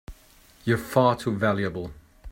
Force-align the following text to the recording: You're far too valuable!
You're 0.65 0.79
far 0.79 1.15
too 1.15 1.37
valuable! 1.37 1.91